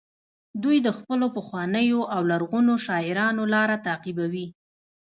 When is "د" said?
0.85-0.89